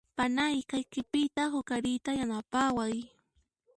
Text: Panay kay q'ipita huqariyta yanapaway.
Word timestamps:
Panay 0.17 0.57
kay 0.69 0.83
q'ipita 0.91 1.43
huqariyta 1.53 2.11
yanapaway. 2.19 2.95